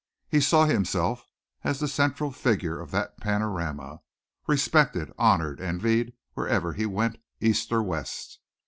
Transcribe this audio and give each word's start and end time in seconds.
He 0.27 0.41
saw 0.41 0.65
himself 0.65 1.27
as 1.63 1.79
the 1.79 1.87
central 1.87 2.31
figure 2.31 2.79
of 2.81 2.89
that 2.89 3.19
panorama 3.19 4.01
respected, 4.47 5.13
honored, 5.15 5.61
envied, 5.61 6.13
wherever 6.33 6.73
he 6.73 6.87
went, 6.87 7.17
east 7.39 7.71
or 7.71 7.83
west. 7.83 8.39